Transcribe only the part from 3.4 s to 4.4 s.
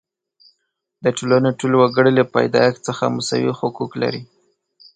حقوق لري.